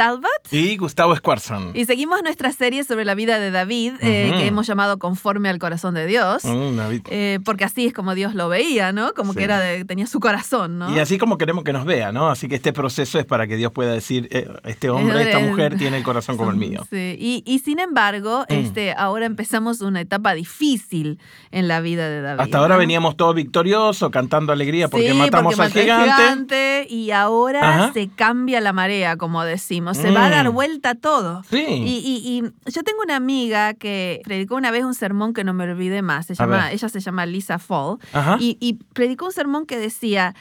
[0.00, 0.30] Talbot.
[0.50, 1.72] Y Gustavo Squarson.
[1.74, 5.58] Y seguimos nuestra serie sobre la vida de David, eh, que hemos llamado Conforme al
[5.58, 6.42] Corazón de Dios.
[6.44, 7.02] Mm, David.
[7.10, 9.12] Eh, porque así es como Dios lo veía, ¿no?
[9.12, 10.94] Como que era de- tenía su corazón, ¿no?
[10.94, 12.30] Y así como queremos que nos vea, ¿no?
[12.30, 15.76] Así que este proceso es para que Dios pueda decir, eh, este hombre, esta mujer
[15.76, 16.86] tiene el corazón como el mío.
[16.88, 18.52] Sí, y, y sin embargo, Mm.
[18.54, 21.18] este, ahora empezamos una etapa difícil
[21.50, 22.40] en la vida de David.
[22.40, 22.80] Hasta ahora ¿no?
[22.80, 26.10] veníamos todos victoriosos, cantando alegría porque Sí, matamos porque al gigante.
[26.14, 27.92] gigante, y ahora Ajá.
[27.92, 29.89] se cambia la marea, como decimos.
[29.94, 30.54] Se va a dar Mm.
[30.54, 31.42] vuelta todo.
[31.50, 31.58] Sí.
[31.58, 35.52] Y, y- y yo tengo una amiga que predicó una vez un sermón que no
[35.54, 36.26] me olvidé más.
[36.26, 37.98] Se llama, ella se llama Lisa Fall.
[38.38, 40.34] Y, y predicó un sermón que decía,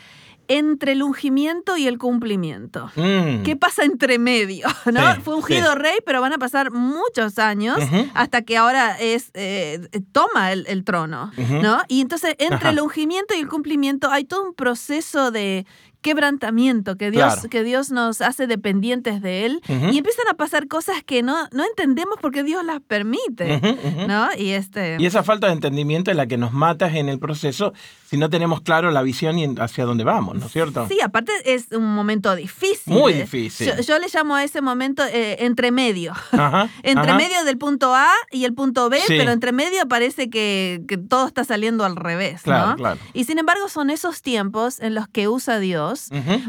[0.52, 2.90] entre el ungimiento y el cumplimiento.
[2.96, 3.44] Mm.
[3.44, 4.66] ¿Qué pasa entre medio?
[4.92, 5.14] ¿no?
[5.14, 7.78] Sí, Fue ungido rey, pero van a pasar muchos años
[8.16, 11.32] hasta que ahora es eh, toma el, el trono.
[11.38, 11.82] ¿no?
[11.88, 12.70] Y entonces entre Ajá.
[12.72, 15.68] el ungimiento y el cumplimiento hay todo un proceso de
[16.02, 17.50] quebrantamiento que Dios, Claro.
[17.50, 21.64] que Dios nos hace dependientes de Él y empiezan a pasar cosas que no, no
[21.66, 23.61] entendemos porque Dios las permite.
[24.08, 24.27] ¿no?
[24.38, 24.97] Y este...
[25.00, 27.73] Y esa falta de entendimiento es la que nos mata en el proceso
[28.09, 30.88] si no tenemos claro la visión y hacia dónde vamos, ¿no es cierto?
[30.88, 32.92] Sí, aparte es un momento difícil.
[32.94, 33.67] Muy Eh, difícil.
[33.67, 36.14] Yo, yo le llamo a ese momento eh, entre medio.
[36.31, 37.16] Ajá, Entre ajá.
[37.17, 39.14] medio del punto A y el punto B, Sí.
[39.17, 42.75] pero entre medio parece que, que todo está saliendo al revés, Claro, ¿no?
[42.77, 43.00] claro.
[43.14, 45.89] Y sin embargo son esos tiempos en los que usa Dios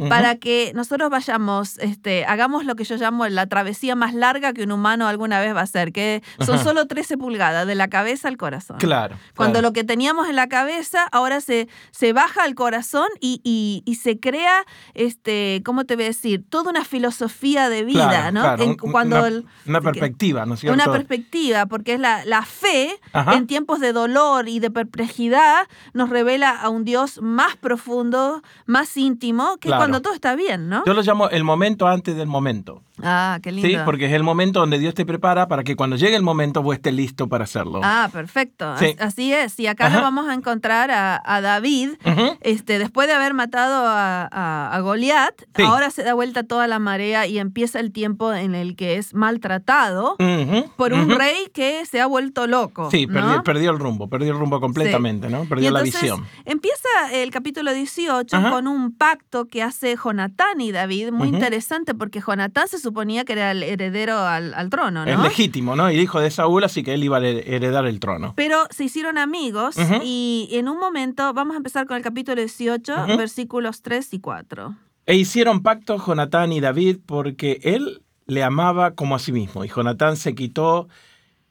[0.08, 4.62] Para que nosotros vayamos, este, hagamos lo que yo llamo la travesía más larga que
[4.64, 6.64] un humano alguna vez va a hacer, que son Ajá.
[6.64, 8.78] solo 13 pulgadas, de la cabeza al corazón.
[8.78, 9.16] Claro.
[9.36, 9.68] Cuando claro.
[9.68, 13.94] lo que teníamos en la cabeza ahora se, se baja al corazón y, y- y
[13.96, 14.64] se crea,
[14.94, 16.44] este, ¿cómo te voy a decir?
[16.48, 18.40] Toda una filosofía de vida, Claro, ¿no?
[18.42, 20.74] claro, En- un- cuando una, el- una porque- perspectiva, ¿no es cierto?
[20.82, 23.34] una perspectiva, porque es la, la fe Ajá.
[23.36, 28.96] en tiempos de dolor y de perplejidad nos revela a un Dios más profundo, más
[28.96, 29.20] íntimo,
[29.60, 29.80] que Claro.
[29.80, 30.82] cuando todo está bien, ¿no?
[30.86, 32.82] Yo lo llamo el momento antes del momento.
[33.02, 33.66] Ah, qué lindo.
[33.68, 36.62] Sí, porque es el momento donde Dios te prepara para que cuando llegue el momento
[36.62, 37.80] vos estés listo para hacerlo.
[37.82, 38.76] Ah, perfecto.
[38.78, 38.94] Sí.
[38.98, 39.58] As- Así es.
[39.58, 41.90] Y acá nos vamos a encontrar a, a David,
[42.42, 45.62] este, después de haber matado a, a, a Goliat, Sí.
[45.62, 49.14] ahora se da vuelta toda la marea y empieza el tiempo en el que es
[49.14, 50.16] maltratado
[50.76, 52.90] por un rey que se ha vuelto loco.
[52.90, 53.14] Sí, ¿no?
[53.14, 55.44] perdió, perdió el rumbo, perdió el rumbo completamente, ¿no?
[55.46, 56.24] Perdió Y la visión.
[56.44, 58.50] Empieza el capítulo 18 Ajá.
[58.50, 59.19] con un pacto
[59.50, 64.18] que hace Jonatán y David, muy interesante porque Jonatán se suponía que era el heredero
[64.18, 65.22] al, al trono, Es ¿no?
[65.24, 65.90] legítimo, ¿no?
[65.90, 68.32] Y hijo de Saúl, así que él iba a her- heredar el trono.
[68.36, 72.94] Pero se hicieron amigos y en un momento, vamos a empezar con el capítulo 18,
[73.04, 73.16] Ujú.
[73.16, 74.74] versículos 3 y 4.
[75.06, 79.64] E hicieron pacto Jonatán y David porque él le amaba como a sí mismo.
[79.64, 80.88] Y Jonatán se quitó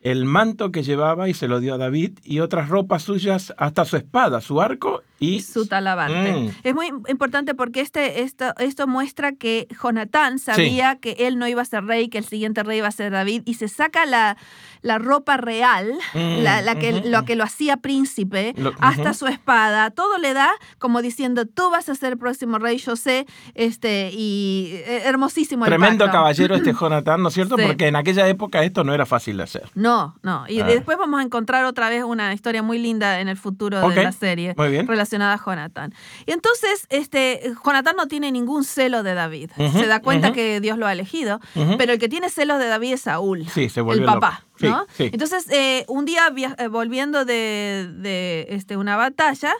[0.01, 3.83] el manto que llevaba y se lo dio a David y otras ropas suyas, hasta
[3.83, 6.33] su espada, su arco y Y su talabarte.
[6.33, 6.49] Mm.
[6.63, 11.61] Es muy importante porque este, esto, esto muestra que Jonatán sabía que él no iba
[11.61, 14.37] a ser rey, que el siguiente rey iba a ser David, y se saca la,
[14.81, 17.09] la ropa real, Mm, la, la que, ujú.
[17.09, 19.13] lo que lo hacía príncipe, Lo- hasta ujú.
[19.13, 22.95] su espada, todo le da como diciendo, tú vas a ser el próximo rey, yo
[22.95, 23.25] sé,
[23.55, 26.17] este, y eh, hermosísimo el Tremendo pacto.
[26.17, 27.57] caballero este Jonatán, ¿no es cierto?
[27.57, 27.63] Sí.
[27.65, 29.69] Porque en aquella época esto no era fácil de hacer.
[29.75, 30.45] No, no.
[30.47, 30.65] Y Ah.
[30.65, 34.03] después vamos a encontrar otra vez una historia muy linda en el futuro Ok, de
[34.03, 34.85] la serie muy bien.
[35.09, 35.93] Relacionada a Jonatán.
[36.25, 39.51] Y entonces, este, Jonatán no tiene ningún celo de David.
[39.57, 40.35] Ujú, se da cuenta ujú.
[40.35, 41.77] que Dios lo ha elegido, Ujú.
[41.77, 44.43] pero el que tiene celos de David es Saúl, Sí, se volvió el papá.
[44.59, 44.85] Sí, ¿no?
[44.93, 45.09] sí.
[45.13, 49.53] Entonces, eh, un día eh, volviendo de, de, este, una batalla,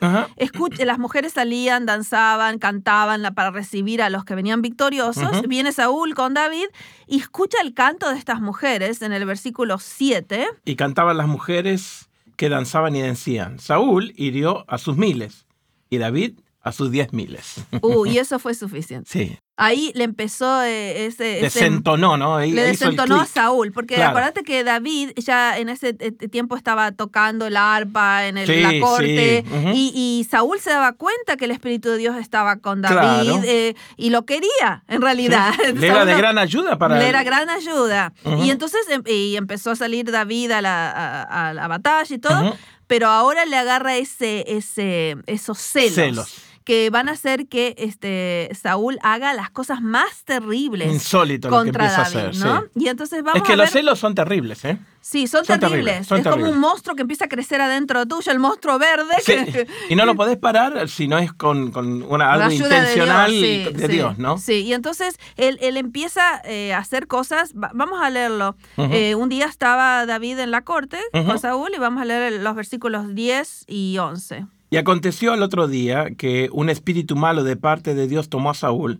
[0.79, 5.41] las mujeres salían, danzaban, cantaban la- para recibir a los que venían victoriosos.
[5.47, 6.65] Viene Saúl con David
[7.07, 10.47] y escucha el canto de estas mujeres en el versículo 7.
[10.65, 12.08] Y cantaban las mujeres
[12.39, 15.45] que danzaban y decían, Saúl hirió a sus miles
[15.89, 17.65] y David a sus diez miles.
[17.81, 19.09] Uh, y eso fue suficiente.
[19.11, 21.33] Sí, Ahí le empezó eh, ese...
[21.45, 22.37] ese- desentonó, ¿no?
[22.37, 23.25] Ahí le desentonó a.
[23.25, 24.11] Saúl, porque Claro.
[24.11, 28.61] acuérdate que David ya en ese eh, tiempo estaba tocando el arpa en el- Sí,
[28.61, 29.91] la corte sí, y,
[30.21, 32.97] y Saúl se daba cuenta que el Espíritu de Dios estaba con David
[33.31, 33.41] Claro.
[33.45, 35.53] eh, y lo quería en realidad.
[35.75, 37.09] Le era de gran ayuda para le él.
[37.09, 38.13] era gran ayuda.
[38.43, 42.19] Y entonces em- y empezó a salir David a la, a- a la batalla y
[42.19, 42.55] todo,
[42.87, 45.93] pero ahora le agarra ese, ese, esos celos.
[45.93, 46.37] Celos.
[46.69, 51.63] Que van a hacer que este, Saúl haga las cosas más terribles Insólito lo que
[51.63, 52.45] contra empieza a David, hacer.
[52.45, 52.61] ¿no?
[52.61, 52.67] sí.
[52.75, 54.77] Y entonces vamos Es que a los celos son terribles, ¿eh?
[55.01, 55.85] Sí, son, son terribles.
[55.85, 59.15] terribles, son es como un monstruo que empieza a crecer adentro tuyo, el monstruo verde.
[59.23, 62.77] Sí, que- Y no lo podés parar si no es con, con una, algo ayuda
[62.77, 64.37] intencional de Dios, sí, de sí, Dios, ¿no?
[64.37, 67.53] Sí, y entonces él, él empieza eh, a hacer cosas.
[67.55, 68.55] va- vamos a leerlo.
[68.77, 72.53] Eh, un día estaba David en la corte con Saúl y vamos a leer los
[72.53, 74.45] versículos 10 y 11.
[74.69, 78.53] Y aconteció al otro día que un espíritu malo de parte de Dios tomó a
[78.53, 78.99] Saúl,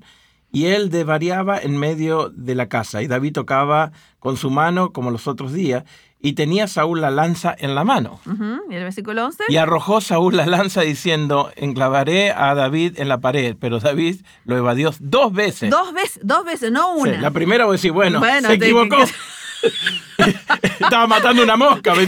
[0.51, 5.12] y él desvariaba en medio de la casa, y David tocaba con su mano como
[5.12, 5.83] los otros días,
[6.21, 8.19] y tenía Saúl la lanza en la mano.
[8.25, 9.44] Ujú, Y el versículo 11.
[9.48, 14.57] Y arrojó Saúl la lanza diciendo, enclavaré a David en la pared, pero David lo
[14.57, 15.69] evadió dos veces.
[15.69, 17.21] Dos veces, dos veces, no Sí, una.
[17.21, 18.98] la primera vos decís, bueno, Bueno, se equivocó.
[20.80, 21.94] Estaba matando una mosca.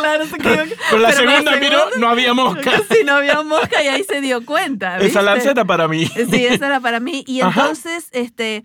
[0.00, 2.72] Pero la Pero segunda miró, no había mosca.
[2.90, 4.96] Sí, no había mosca y ahí se dio cuenta.
[4.96, 5.22] Esa ¿viste?
[5.22, 6.06] lanza era para mí.
[6.06, 7.24] Sí, esa era para mí.
[7.26, 7.60] Y Ajá.
[7.60, 8.64] entonces, este,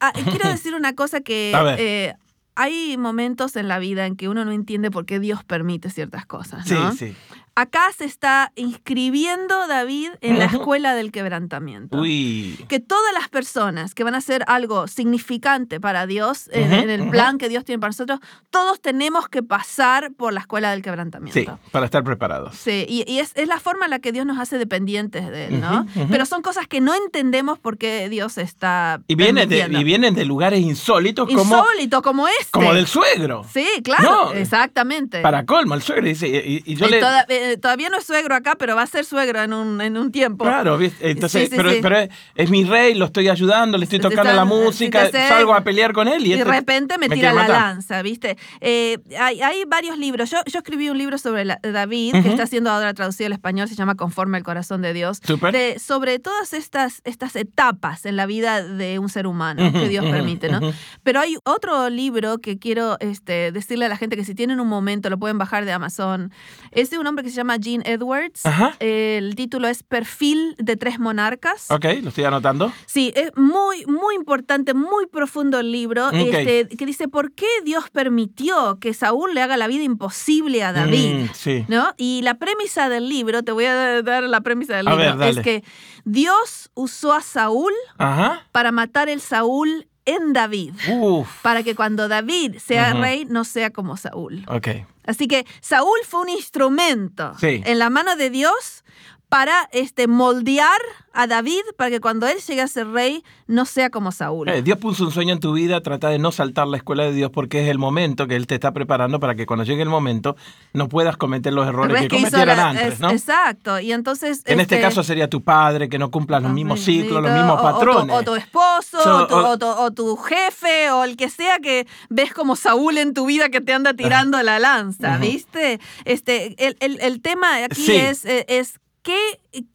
[0.00, 2.14] a- a- quiero decir una cosa que eh,
[2.54, 6.26] hay momentos en la vida en que uno no entiende por qué Dios permite ciertas
[6.26, 6.66] cosas.
[6.66, 6.92] Sí, ¿no?
[6.92, 7.14] sí.
[7.56, 11.98] Acá se está inscribiendo David en la escuela del quebrantamiento.
[11.98, 12.58] Uy.
[12.68, 17.38] Que todas las personas que van a hacer algo significante para Dios, en, el plan
[17.38, 18.18] que Dios tiene para nosotros,
[18.50, 21.38] todos tenemos que pasar por la escuela del quebrantamiento.
[21.38, 22.56] Sí, para estar preparados.
[22.56, 25.46] Sí, y, y es, es la forma en la que Dios nos hace dependientes de
[25.46, 25.86] Él, ¿no?
[26.10, 30.14] Pero son cosas que no entendemos por qué Dios está Y vienen de, y vienen
[30.14, 32.50] de lugares insólitos como, Insólito como este.
[32.50, 33.44] como del suegro.
[33.52, 35.20] Sí, claro, No, exactamente.
[35.20, 37.00] Para colmo, el suegro dice, y, y yo Y le...
[37.00, 39.96] toda- eh, todavía no es suegro acá, pero va a ser suegro en un, en
[39.96, 40.44] un tiempo.
[40.44, 41.10] Claro, ¿viste?
[41.10, 41.78] entonces, Sí, sí, pero, sí.
[41.82, 45.62] pero es, es mi rey, lo estoy ayudando, le estoy tocando la música, salgo a
[45.62, 47.60] pelear con él y, Y este de repente me, me tira la matar.
[47.60, 48.36] lanza, ¿viste?
[48.60, 50.30] Eh, hay, hay varios libros.
[50.30, 53.68] Yo, yo escribí un libro sobre la- David, que está siendo ahora traducido al español,
[53.68, 55.20] se llama Conforme al corazón de Dios.
[55.52, 59.88] De- sobre todas estas, estas etapas en la vida de un ser humano que Ujú,
[59.88, 60.60] Dios permite, ¿no?
[61.02, 64.68] Pero hay otro libro que quiero este, decirle a la gente que si tienen un
[64.68, 66.32] momento lo pueden bajar de Amazon.
[66.70, 68.44] Es de un hombre que se llama Gene Edwards.
[68.46, 68.74] Ajá.
[68.80, 71.70] El título es Perfil de tres monarcas.
[71.70, 72.72] Ok, lo estoy anotando.
[72.86, 77.90] Sí, es muy, muy importante, muy profundo el libro, este, que dice, ¿por qué Dios
[77.90, 81.14] permitió que Saúl le haga la vida imposible a David?
[81.14, 81.64] Mm, sí.
[81.68, 81.94] ¿No?
[81.96, 85.28] Y la premisa del libro, te voy a dar la premisa del A libro, ver,
[85.30, 85.64] es que
[86.04, 88.46] Dios usó a Saúl Ajá.
[88.52, 91.28] para matar el Saúl en David, Uf.
[91.42, 94.44] para que cuando David sea rey no sea como Saúl.
[94.48, 94.68] Ok.
[95.06, 97.62] Así que Saúl fue un instrumento Sí.
[97.64, 98.84] en la mano de Dios
[99.34, 100.80] para este, moldear
[101.12, 104.48] a David para que cuando él llegue a ser rey no sea como Saúl.
[104.48, 107.12] Eh, Dios puso un sueño en tu vida, trata de no saltar la escuela de
[107.12, 109.88] Dios porque es el momento que Él te está preparando para que cuando llegue el
[109.88, 110.36] momento
[110.72, 113.10] no puedas cometer los errores ¿Ves que, que cometieron la- antes, es- ¿no?
[113.10, 113.80] Exacto.
[113.80, 114.42] Y entonces.
[114.44, 117.58] En este este, caso sería tu padre, que no cumpla los mismos ciclos, los mismos
[117.58, 118.14] o- patrones.
[118.16, 121.02] O, tu, o tu esposo, So, o, tu, o- o tu- o tu jefe, o
[121.04, 124.58] el que sea que ves como Saúl en tu vida que te anda tirando la
[124.60, 125.18] lanza.
[125.18, 125.80] ¿viste?
[126.04, 127.96] Este, el, el- el tema aquí Sí.
[127.96, 129.16] es, eh, es ¿qué,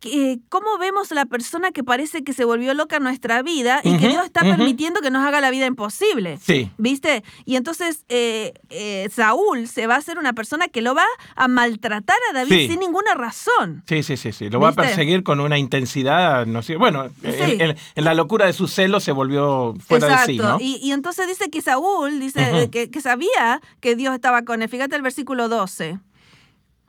[0.02, 3.96] qué- cómo vemos la persona que parece que se volvió loca en nuestra vida y
[3.98, 6.38] que Dios está permitiendo que nos haga la vida imposible?
[6.42, 6.70] Sí.
[6.78, 7.24] ¿Viste?
[7.46, 11.06] Y entonces eh, eh, Saúl se va a hacer una persona que lo va
[11.38, 12.68] a maltratar a David Sí.
[12.68, 13.84] sin ninguna razón.
[13.88, 14.50] Sí, sí, sí, sí.
[14.50, 16.76] Lo va a perseguir con una intensidad, no sé.
[16.76, 20.28] Bueno, en, en- en la locura de su celo se volvió fuera Exacto.
[20.32, 20.58] de sí, ¿no?
[20.60, 24.70] y, y entonces dice que Saúl dice eh, que sabía que Dios estaba con él.
[24.70, 26.00] Fíjate el versículo 12.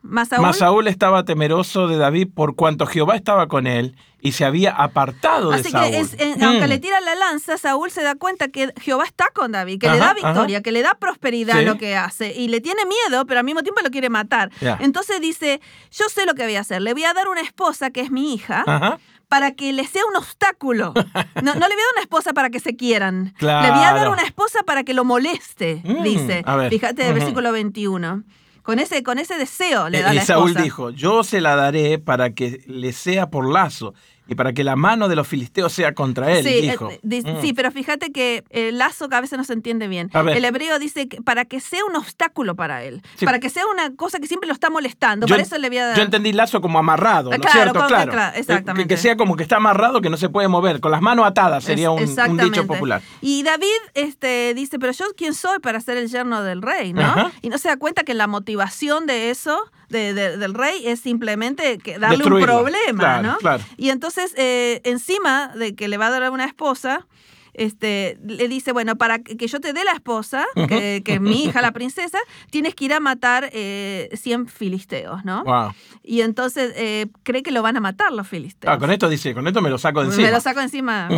[0.02, 0.42] Más Saúl.
[0.42, 4.70] Mas Saúl estaba temeroso de David por cuanto Jehová estaba con él y se había
[4.72, 5.90] apartado de Así Saúl.
[5.90, 6.42] que es, eh, Mm.
[6.44, 9.90] aunque le tira la lanza, Saúl se da cuenta que Jehová está con David, que
[9.90, 10.62] le da victoria, ajá.
[10.62, 11.64] que le da prosperidad Sí.
[11.64, 14.50] lo que hace y le tiene miedo, pero al mismo tiempo lo quiere matar.
[14.80, 17.90] Entonces dice, yo sé lo que voy a hacer, le voy a dar una esposa
[17.90, 18.64] que es mi hija.
[18.66, 18.98] Ajá.
[19.28, 20.92] para que le sea un obstáculo.
[21.40, 23.32] No, no le voy a dar una esposa para que se quieran.
[23.38, 23.64] Claro.
[23.68, 26.42] Le voy a dar una esposa para que lo moleste, Mm, dice.
[26.68, 28.24] Fíjate el versículo 21.
[28.62, 30.62] Con ese, con ese deseo le da Eh, y la Saúl esposa.
[30.64, 33.94] dijo, yo se la daré para que le sea por lazo
[34.30, 36.88] y para que la mano de los filisteos sea contra él, Sí, dijo.
[36.90, 37.40] eh, di- Mm.
[37.42, 40.08] sí, pero fíjate que el lazo que a veces no se entiende bien.
[40.14, 43.24] El hebreo dice que para que sea un obstáculo para él, Sí.
[43.26, 45.26] para que sea una cosa que siempre lo está molestando.
[45.26, 45.96] Yo, para eso le voy a dar.
[45.96, 47.88] yo entendí lazo como amarrado, ¿no Ah, es claro, cierto?
[47.88, 48.12] Claro.
[48.12, 48.88] claro, Eh, exactamente.
[48.88, 50.80] Que, que sea como que está amarrado, que no se puede mover.
[50.80, 52.00] Con las manos atadas sería un-
[52.38, 53.02] dicho popular.
[53.20, 57.02] Y David este, dice, pero yo quién soy para ser el yerno del rey, ¿no?
[57.02, 57.32] Ajá.
[57.42, 59.58] Y no se da cuenta que la motivación de eso,
[59.90, 63.36] de- de- del rey, es simplemente que darle un problema, Claro, ¿no?
[63.38, 63.62] claro.
[63.76, 67.06] Y entonces, eh, encima de que le va a dar una esposa,
[67.52, 71.60] este, le dice, bueno, para que yo te dé la esposa, que, que mi hija,
[71.60, 72.18] la princesa,
[72.50, 75.42] tienes que ir a matar eh, 100 filisteos, ¿no?
[75.44, 75.72] Wow.
[76.02, 78.72] Y entonces eh, cree que lo van a matar los filisteos.
[78.72, 80.26] Ah, con esto dice, con esto me lo saco de encima.
[80.28, 81.08] Me lo saco encima.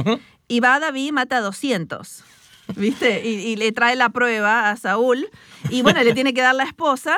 [0.49, 2.25] Y va David y mata a 200.
[2.77, 3.27] ¿Viste?
[3.27, 5.29] Y, y, le trae la prueba a Saúl.
[5.71, 7.17] Y bueno, le tiene que dar la esposa.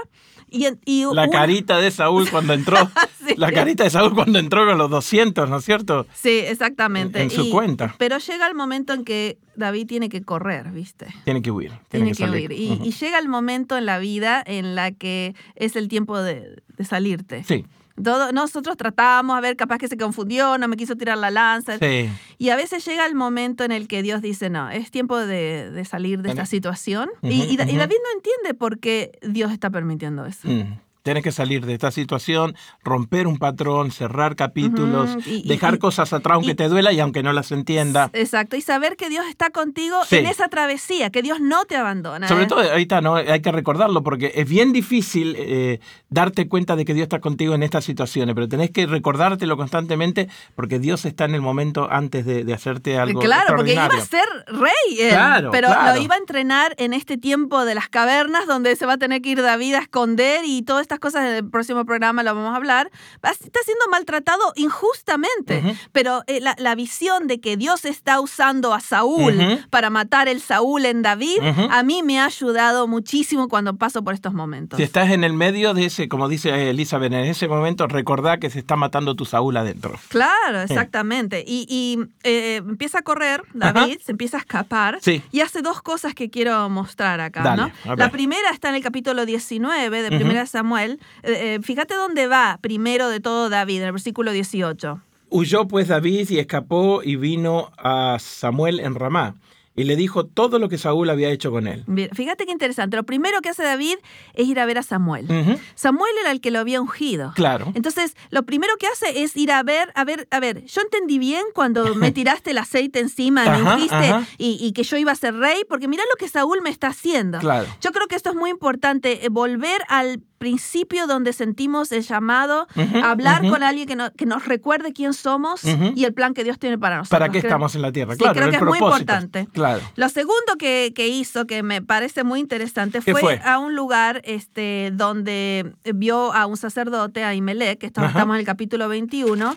[0.51, 2.77] Y, y la carita de Saúl cuando entró.
[3.27, 3.35] sí.
[3.37, 6.07] La carita de Saúl cuando entró con los 200, ¿no es cierto?
[6.15, 7.19] Sí, exactamente.
[7.19, 7.95] En, en su y, cuenta.
[7.99, 11.07] Pero llega el momento en que David tiene que correr, ¿viste?
[11.25, 11.71] Tiene que huir.
[11.89, 12.51] Tiene, Tiene, que, salir.
[12.51, 12.81] huir.
[12.85, 16.85] Y llega el momento en la vida en la que es el tiempo de, de
[16.85, 17.43] salirte.
[17.43, 17.65] Sí,
[18.03, 21.79] Todo, nosotros tratábamos a ver, capaz que se confundió, no me quiso tirar la lanza.
[21.79, 22.11] sí.
[22.39, 25.71] Y a veces llega el momento en el que Dios dice, no, es tiempo de,
[25.71, 27.09] de salir de esta situación.
[27.23, 27.79] Ujú, y, y Da- y ujú.
[27.79, 30.49] David no entiende por qué Dios está permitiendo eso.
[30.49, 30.79] Mm.
[31.05, 36.15] Tienes que salir de esta situación, romper un patrón, cerrar capítulos, y- dejar y- cosas
[36.15, 38.09] atrás aunque y- te duela y aunque no las entienda.
[38.15, 40.17] Exacto, y saber que Dios está contigo Sí.
[40.17, 42.27] en esa travesía, que Dios no te abandona.
[42.27, 42.47] Sobre ¿eh?
[42.47, 46.95] todo ahorita no hay que recordarlo porque es bien difícil eh, darte cuenta de que
[46.95, 51.35] Dios está contigo en estas situaciones, pero tenés que recordártelo constantemente porque Dios está en
[51.35, 55.51] el momento antes de, de hacerte algo Claro, porque iba a ser rey, él, Claro,
[55.51, 55.97] pero claro.
[55.99, 59.21] lo iba a entrenar en este tiempo de las cavernas donde se va a tener
[59.21, 62.53] que ir David a esconder y todas estas cosas en el próximo programa lo vamos
[62.53, 62.91] a hablar.
[63.23, 65.75] Está siendo maltratado injustamente, Ujú.
[65.93, 69.59] pero eh, la, la visión de que Dios está usando a Saúl Ujú.
[69.71, 71.69] para matar el Saúl en David, Ujú.
[71.71, 74.77] a mí me ha ayudado muchísimo cuando paso por estos momentos.
[74.77, 78.51] Si estás en el medio de ese, como dice Elizabeth, en ese momento recordá que
[78.51, 79.99] se está matando tu Saúl adentro.
[80.09, 81.45] Claro, exactamente.
[81.47, 85.23] Y, y, eh, empieza a correr, David, se empieza a escapar Sí.
[85.33, 87.43] y hace dos cosas que quiero mostrar acá.
[87.43, 87.97] Dale, ¿no?
[87.97, 90.15] La primera está en el capítulo 19 de.
[90.15, 90.84] Primera Samuel.
[90.93, 95.01] Eh, eh, fíjate dónde va primero de todo David, en el versículo 18.
[95.31, 99.35] Huyó pues David y escapó y vino a Samuel en Ramá
[99.77, 101.85] y le dijo todo lo que Saúl había hecho con él.
[102.13, 102.97] Fíjate qué interesante.
[102.97, 103.97] Lo primero que hace David
[104.35, 105.27] es ir a ver a Samuel.
[105.75, 107.33] Samuel era el que lo había ungido.
[107.35, 107.73] Claro.
[107.75, 111.19] Entonces, lo primero que hace es ir a ver, a ver, a ver, yo entendí
[111.19, 114.27] bien cuando me tiraste el aceite encima y me Ajá, ungiste ajá.
[114.39, 116.89] y, y que yo iba a ser rey, porque mira lo que Saúl me está
[116.89, 117.41] haciendo.
[117.41, 117.67] Claro.
[117.81, 122.67] Yo creo que esto es muy importante, eh, volver al principio donde sentimos el llamado,
[122.77, 126.45] Ujú, hablar con alguien que, no- que nos recuerde quién somos y el plan que
[126.45, 127.19] Dios tiene para nosotros.
[127.19, 128.13] ¿Para qué Creo- estamos en la tierra?
[128.13, 129.49] Sí, claro, creo que es muy importante.
[129.55, 129.81] Claro.
[129.97, 133.41] Lo segundo que, que hizo, que me parece muy interesante, ¿Qué fue, fue?
[133.43, 138.45] a un lugar este, donde vio a un sacerdote, a Imelec, que estamos en el
[138.45, 139.57] capítulo 21,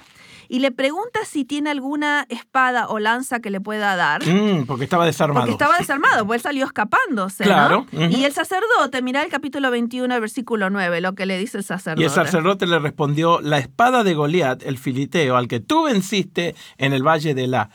[0.50, 4.26] y le pregunta si tiene alguna espada o lanza que le pueda dar.
[4.26, 5.42] Mm, porque estaba desarmado.
[5.42, 7.44] Porque estaba desarmado, pues él salió escapándose.
[7.46, 7.50] ¿no?
[7.50, 7.86] Claro.
[7.92, 11.64] Y el sacerdote, mira el capítulo 21, el versículo 9, lo que le dice el
[11.64, 12.02] sacerdote.
[12.02, 16.56] Y el sacerdote le respondió, la espada de Goliat, el filiteo, al que tú venciste
[16.78, 17.70] en el valle de La,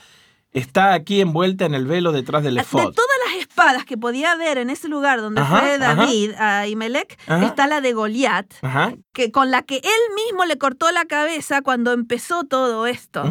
[0.52, 2.93] está aquí envuelta en el velo detrás del De efod.
[2.93, 5.95] todas las espadas que podía haber en ese lugar donde Ajá, fue ajá.
[5.95, 7.45] David a Imelec, Ajá.
[7.47, 8.47] está la de Goliat.
[8.62, 8.95] Ajá.
[9.12, 13.23] que con la que él mismo le cortó la cabeza cuando empezó todo esto.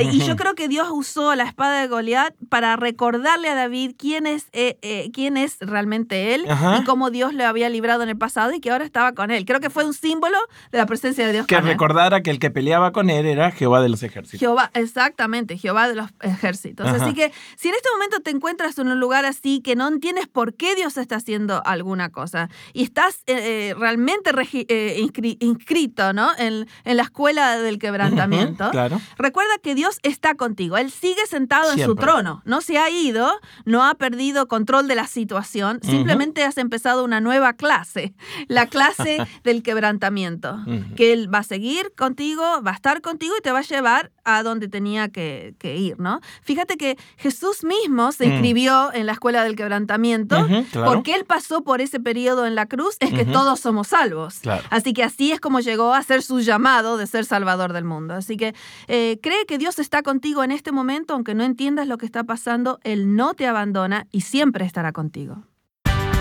[0.00, 4.26] Y yo creo que Dios usó la espada de Goliat para recordarle a David quién
[4.26, 6.78] es, eh, eh, quién es realmente él Ajá.
[6.80, 9.44] y cómo Dios le había librado en el pasado y que ahora estaba con él.
[9.44, 10.38] Creo que fue un símbolo
[10.72, 11.70] de la presencia de Dios Que con él.
[11.72, 14.40] recordara que el que peleaba con él era Jehová de los ejércitos.
[14.40, 16.86] Jehová, exactamente, Jehová de los ejércitos.
[16.86, 17.04] Ajá.
[17.04, 20.26] Así que si en este momento te encuentras en un lugar así que no entiendes
[20.26, 26.12] por qué Dios está haciendo alguna cosa y estás eh, eh, realmente eh, inscri- inscrito
[26.12, 26.30] ¿no?
[26.38, 29.00] en, en la escuela del quebrantamiento, claro.
[29.18, 30.76] recuerda que Dios está contigo.
[30.76, 32.04] Él sigue sentado en su Siempre.
[32.04, 32.42] trono.
[32.44, 33.30] No se ha ido,
[33.64, 35.80] no ha perdido control de la situación.
[35.82, 38.14] Simplemente has empezado una nueva clase,
[38.48, 40.58] la clase del quebrantamiento.
[40.96, 44.12] Que Él va a seguir contigo, va a estar contigo y te va a llevar
[44.24, 46.20] a donde tenía que, que ir, ¿no?
[46.42, 48.32] Fíjate que Jesús mismo se Mm.
[48.32, 50.92] inscribió en la escuela del quebrantamiento claro.
[50.92, 54.40] porque Él pasó por ese periodo en la cruz, es que todos somos salvos.
[54.40, 54.62] Claro.
[54.70, 58.14] Así que así es como llegó a hacer su llamado de ser salvador del mundo.
[58.14, 58.54] Así que
[58.88, 62.24] eh, cree que Dios está contigo en este momento, aunque no entiendas lo que está
[62.24, 65.42] pasando, Él no te abandona y siempre estará contigo.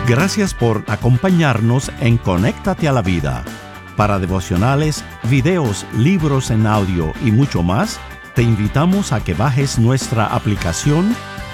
[0.07, 3.43] Gracias por acompañarnos en Conéctate a la Vida.
[3.98, 8.00] Para devocionales, videos, libros en audio y mucho más,
[8.36, 11.15] te invitamos a que bajes nuestra aplicación